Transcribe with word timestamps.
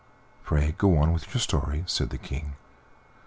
"Pray 0.43 0.71
go 0.71 0.97
on 0.97 1.13
with 1.13 1.31
your 1.31 1.39
story," 1.39 1.83
said 1.85 2.09
the 2.09 2.17
King. 2.17 2.55